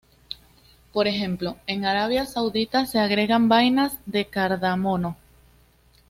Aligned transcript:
Por 0.93 1.07
ejemplo, 1.07 1.57
en 1.67 1.85
Arabia 1.85 2.25
Saudita, 2.25 2.87
se 2.87 2.97
agregan 2.97 3.47
vainas 3.49 3.99
de 4.07 4.25
cardamomo. 4.25 5.15